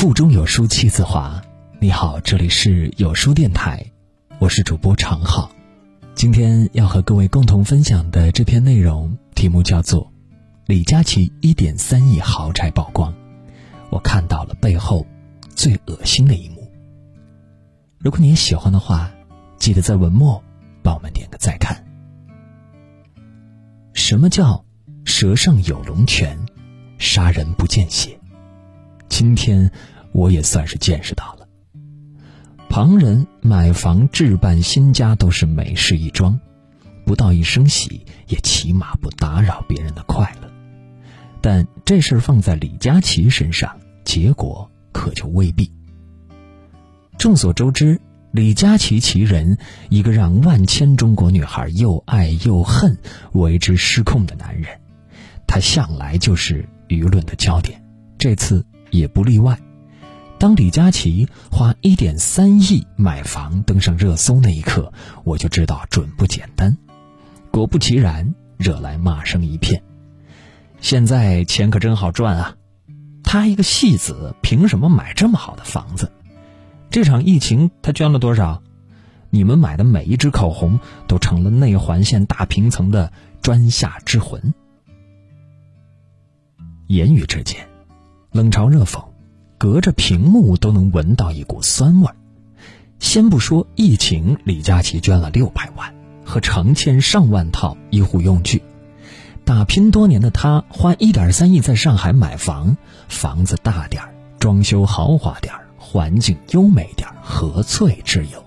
[0.00, 1.42] 腹中有书气自华。
[1.78, 3.84] 你好，这里是有书电台，
[4.38, 5.50] 我是主播常浩。
[6.14, 10.06] 今天要和各位共同分享的这篇内容，题目叫做
[10.64, 13.12] 《李佳琦一点三亿豪宅曝光》，
[13.90, 15.06] 我看到了背后
[15.54, 16.66] 最恶心的一幕。
[17.98, 19.10] 如果你喜欢的话，
[19.58, 20.42] 记得在文末
[20.82, 21.84] 帮我们点个再看。
[23.92, 24.64] 什么叫
[25.04, 26.38] 舌上有龙泉，
[26.96, 28.18] 杀人不见血？
[29.10, 29.70] 今天
[30.12, 31.46] 我也算是见识到了。
[32.70, 36.40] 旁人买房置办新家都是美事一桩，
[37.04, 40.48] 不到一声喜，也起码不打扰别人的快乐。
[41.42, 45.70] 但这事儿放在李佳琦身上，结果可就未必。
[47.18, 48.00] 众所周知，
[48.30, 49.58] 李佳琦其人，
[49.88, 52.96] 一个让万千中国女孩又爱又恨、
[53.32, 54.80] 为之失控的男人，
[55.46, 57.82] 他向来就是舆论的焦点，
[58.16, 59.58] 这次也不例外。
[60.38, 64.92] 当李佳琦花一点三亿买房登上热搜那一刻，
[65.24, 66.76] 我就知道准不简单。
[67.50, 69.82] 果不其然，惹来骂声一片。
[70.80, 72.56] 现在钱可真好赚啊！
[73.22, 76.10] 他一个戏子，凭什么买这么好的房子？
[76.90, 78.62] 这场疫情他捐了多少？
[79.28, 84.54] 你们买的每一支口红都成了内环线大平层的砖下之魂。
[86.88, 87.68] 言语之间，
[88.32, 89.02] 冷嘲热讽。
[89.58, 92.16] 隔着屏幕都能闻到一股酸味儿。
[92.98, 98.62] 先不说疫情，李佳琦捐了六百万和成千上万套医护用具，
[99.44, 108.42] 打拼多年的他花一点三亿在上海买房，房子大点儿，装修豪华点儿，环境优美点儿，何罪之有？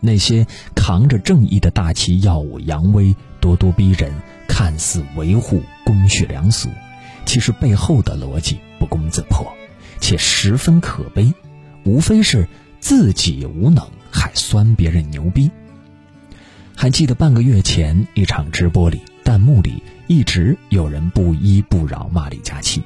[0.00, 4.14] 那些扛着正义的大旗耀武扬威、咄咄逼人，
[4.48, 6.70] 看似维护公序良俗，
[7.26, 9.52] 其实背后的逻辑不攻自破。
[9.98, 11.32] 且十分可悲，
[11.84, 12.46] 无非是
[12.80, 15.50] 自己无能，还酸别人牛逼。
[16.76, 22.82] 还记得半个月前一场直播里，弹幕里一直有人不依不饶骂李佳琦。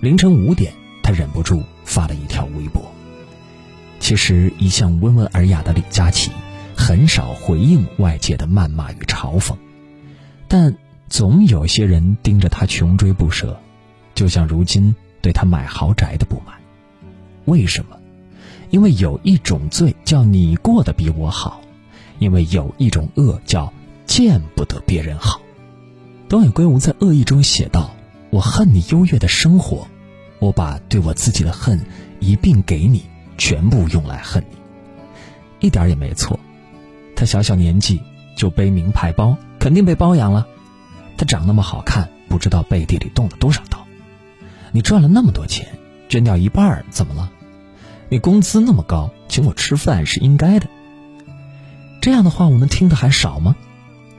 [0.00, 2.90] 凌晨五点，他忍不住发了一条微博。
[3.98, 6.30] 其实一向温文尔雅的李佳琦，
[6.76, 9.56] 很少回应外界的谩骂与嘲讽，
[10.46, 10.76] 但
[11.08, 13.58] 总有些人盯着他穷追不舍，
[14.14, 14.94] 就像如今。
[15.20, 16.54] 对他买豪宅的不满，
[17.46, 17.98] 为什么？
[18.70, 21.60] 因为有一种罪叫你过得比我好，
[22.20, 23.70] 因为有一种恶叫
[24.06, 25.40] 见不得别人好。
[26.28, 27.90] 东野圭吾在《恶意》中写道
[28.30, 29.88] ：“我恨你优越的生活，
[30.38, 31.80] 我把对我自己的恨
[32.20, 33.02] 一并给你，
[33.36, 34.56] 全部用来恨你。”
[35.66, 36.38] 一点也没错。
[37.16, 38.00] 他小小年纪
[38.36, 40.46] 就背名牌包，肯定被包养了。
[41.18, 43.86] 他长那么好看，不知道背地里动了多少刀。
[44.70, 45.66] 你赚了那么多钱，
[46.08, 47.30] 捐掉一半怎么了？
[48.08, 50.68] 你工资那么高，请我吃饭是应该的。
[52.00, 53.56] 这样的话，我们听的还少吗？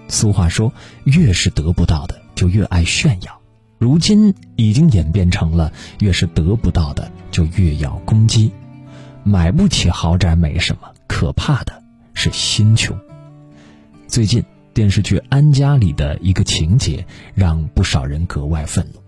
[0.10, 0.74] 俗话说，
[1.06, 3.40] 越是得不到的，就越爱炫耀。
[3.78, 8.52] 如今已经演变成了，越是得不到的，就越要攻击。
[9.24, 11.82] 买不起豪宅没什么，可怕的
[12.14, 13.00] 是心穷。
[14.08, 14.44] 最近
[14.74, 19.00] 电视剧《安家》里的一个情节，让不少人格外愤怒。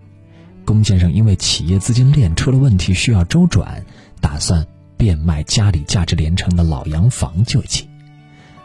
[0.64, 3.84] 龚先生因为企业资金链出了问题，需要周转，
[4.20, 7.88] 打算变卖家里价值连城的老洋房救济。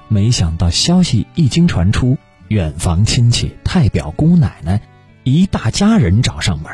[0.08, 2.18] 没想到消息一经传出，
[2.50, 4.81] 远房亲戚、太表姑奶奶
[5.24, 6.72] 一大家人找上门。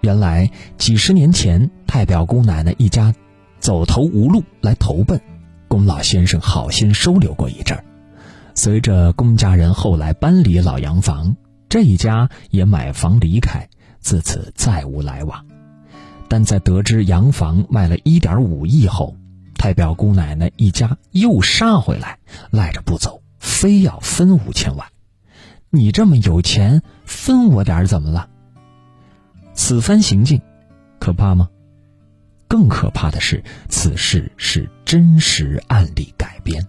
[0.00, 3.14] 原来几十年前，太表姑奶奶一家
[3.58, 5.20] 走投无路来投奔，
[5.66, 7.84] 龚老先生好心收留过一阵儿。
[8.56, 11.36] 随着龚家人后来搬离老洋房，
[11.68, 13.68] 这一家也买房离开。
[14.00, 15.44] 自此再无来往，
[16.28, 19.14] 但在得知洋房卖了一点五亿后，
[19.56, 22.18] 太表姑奶奶一家又杀回来，
[22.50, 24.86] 赖着不走，非要分五千万。
[25.70, 28.30] 你这么有钱，分我点怎么了？
[29.52, 30.40] 此番行径，
[30.98, 31.50] 可怕吗？
[32.48, 36.66] 更可怕的是，此事是真实案例改编。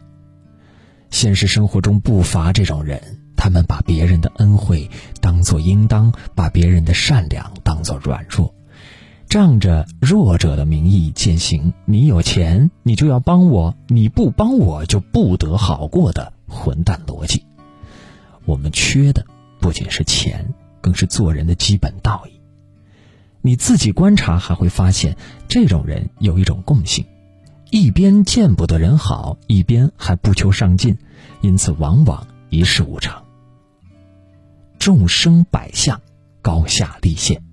[1.09, 3.19] 现实生活中不乏这种人。
[3.39, 4.89] 他们把别人的恩惠
[5.21, 8.53] 当作应当，把别人的善良当作软弱，
[9.29, 17.45] 仗着弱者的名义践行“你有钱你就要帮我，你不帮我就不得好过”的混蛋逻辑。
[18.45, 19.23] 我们缺的
[19.59, 22.41] 不仅是钱，更是做人的基本道义。
[23.41, 25.15] 你自己观察还会发现，
[25.47, 27.05] 这种人有一种共性：
[27.69, 30.97] 一边见不得人好，一边还不求上进，
[31.41, 33.23] 因此往往一事无成。
[34.79, 35.99] 众生百相，
[36.41, 37.43] 高下立现。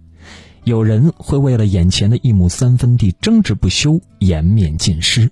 [0.62, 5.28] 有人会为了眼前的一亩三分地争执不休，颜面尽失；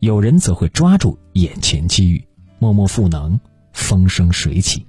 [0.00, 2.26] 有人则会抓住眼前机遇，
[2.58, 3.38] 默默赋能，
[3.72, 4.86] 风生水起。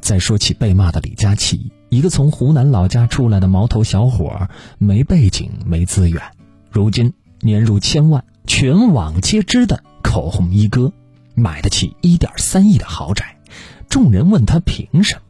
[0.00, 4.48] 再说起被骂的李佳琦，一个从湖南老家出来的毛头小伙，
[4.78, 6.22] 没背景，没资源，
[6.70, 10.90] 如今年入千万，全网皆知的口红一哥，
[11.34, 13.36] 买得起一点三亿的豪宅。
[13.90, 15.20] 众人问他凭什么？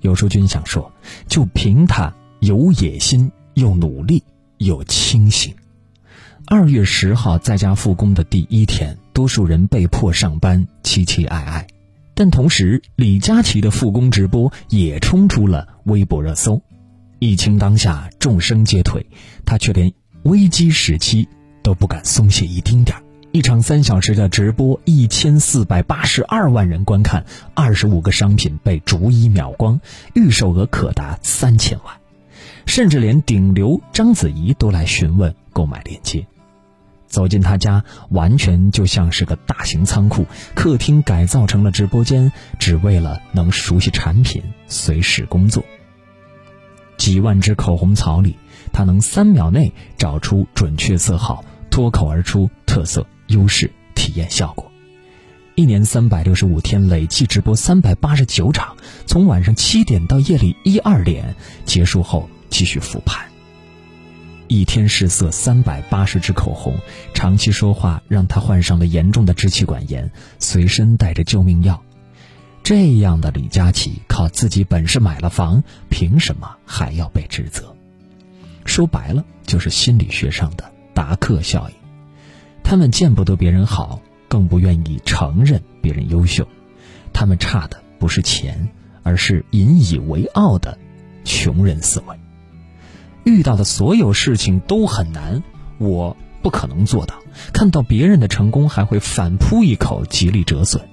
[0.00, 0.92] 有书君想说，
[1.28, 4.24] 就凭他有野心，又努力，
[4.58, 5.54] 又清醒。
[6.44, 11.66] 二月十号在家复工的第一天，多数人被迫上班，凄凄哀哀。
[12.14, 16.60] 但同时，李佳琦的复工直播也冲出了微博热搜。
[17.20, 19.06] 疫情当下，众生皆退，
[19.46, 19.92] 他却连
[20.24, 21.28] 危机时期
[21.62, 23.02] 都不敢松懈一丁点儿。
[23.30, 29.80] 一场三小时的直播，一千四百八十二万人观看，二十五个商品被逐一秒光，
[30.14, 31.94] 预售额可达三千万，
[32.64, 36.26] 甚至连顶流章子怡都来询问购买链接。
[37.06, 45.62] 走进他家，完全就像是个大型仓库，客厅改造成了直播间，只为了能熟悉产品，随时工作。
[46.98, 48.36] 几万支口红草里，
[48.74, 53.06] 他能三秒内找出准确色号，脱口而出特色。
[53.28, 54.72] 优势体验效果，
[55.54, 58.74] 一年三百六十五天累计直播三百八十九场，
[59.04, 61.34] 从晚上七点到夜里一二点，
[61.66, 63.26] 结束后继续复盘。
[64.46, 66.74] 一天试色三百八十支口红，
[67.12, 71.82] 长期说话让他患上了严重的支气管炎，随身带着救命药。
[72.68, 77.74] 这样的李佳琦靠自己本事买了房，凭什么还要被指责？
[78.66, 81.74] 说白了，就是心理学上的达克效应。
[82.62, 86.46] 他们见不得别人好，更不愿意承认别人优秀。
[87.14, 88.68] 他们差的不是钱，
[89.02, 90.78] 而是引以为傲的
[91.24, 92.20] 穷人思维。
[93.24, 95.42] 遇到的所有事情都很难，
[95.78, 97.14] 我不可能做到。
[97.54, 100.86] 看到别人的成功，还会反扑一口，极力折损。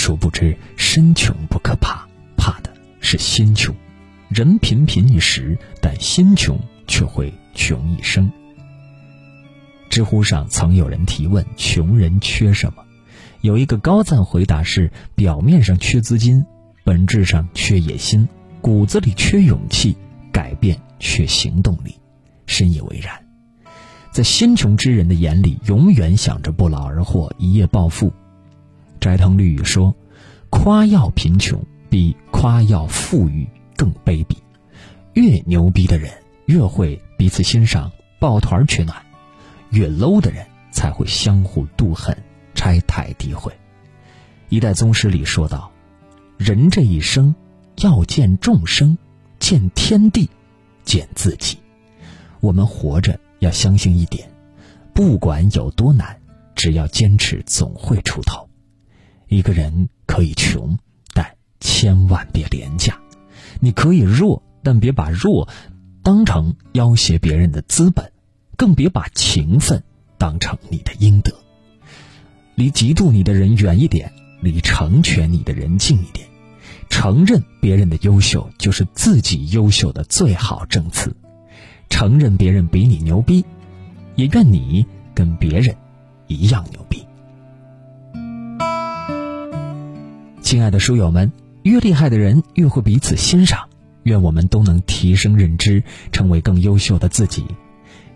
[0.00, 3.76] 殊不知，身穷不可怕，怕的是心穷。
[4.30, 8.32] 人贫贫一时，但心穷却会穷一生。
[9.90, 12.82] 知乎上曾有人提问：“穷人缺什么？”
[13.42, 16.46] 有一个高赞回答是：“表面上缺资金，
[16.82, 18.26] 本质上缺野心，
[18.62, 19.94] 骨子里缺勇气，
[20.32, 21.94] 改变缺行动力。”
[22.48, 23.22] 深以为然。
[24.12, 28.10] 在心穷之人的眼里，永远想着不劳而获、一夜暴富。
[29.00, 29.96] 斋藤绿雨说
[30.50, 34.36] ：“夸耀贫穷比夸耀富裕更卑鄙。
[35.14, 36.12] 越牛逼的人，
[36.44, 38.96] 越会彼此欣赏，抱团取暖。”
[39.70, 42.14] 越 low 的人才会相互妒恨、
[42.54, 43.52] 拆台诋毁。
[44.48, 45.72] 一代宗师里说道
[46.36, 47.34] ：“人这一生
[47.78, 48.98] 要见众生，
[49.38, 50.28] 见天地，
[50.84, 51.56] 见自己。
[52.40, 54.28] 我们活着要相信一点：
[54.92, 56.20] 不管有多难，
[56.54, 58.49] 只要坚持，总会出头。
[59.30, 60.76] 一个人可以穷，
[61.14, 62.92] 但千万别廉价；
[63.60, 65.48] 你可以弱，但别把弱
[66.02, 68.12] 当成要挟别人的资本。”
[68.60, 69.82] 更别把情分
[70.18, 71.32] 当成你的应得。
[72.54, 74.12] 离嫉妒你的人远一点，
[74.42, 76.28] 离成全你的人近一点。
[76.90, 81.16] 承认别人的优秀，就是自己优秀的最好证词。
[81.88, 83.42] 承认别人比你牛逼，
[84.14, 84.84] 也愿你
[85.14, 85.74] 跟别人
[86.26, 87.02] 一样牛逼。
[90.50, 91.30] 亲爱的书友们，
[91.62, 93.68] 越厉害的人越会彼此欣赏。
[94.02, 95.80] 愿我们都能提升认知，
[96.10, 97.46] 成为更优秀的自己。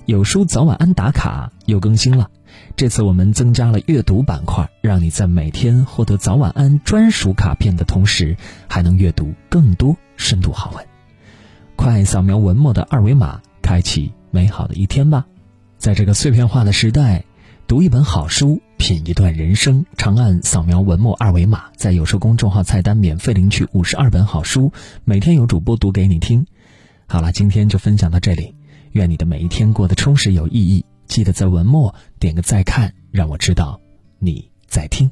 [0.07, 2.29] 有书早晚安打卡又更新了，
[2.75, 8.37] 这次我们增加了阅读板块，让你在每天获得早晚安专属卡片的同时，
[8.67, 10.85] 还能阅读更多深度好文。
[11.77, 15.25] 快扫描文末的二维码，开启美好的一天吧！
[15.79, 17.25] 在这个碎片化的时代，
[17.69, 24.73] 读一本好书，品一段人生，长按扫描文末二维码，在有书公众号菜单免费领取五十二本好书，
[25.05, 26.47] 每天有主播读给你听。
[27.07, 28.55] 好了，今天就分享到这里。
[28.93, 30.85] 愿你的每一天过得充实有意义。
[31.07, 33.81] 记得在文末点个再看，让我知道
[34.19, 35.11] 你在听。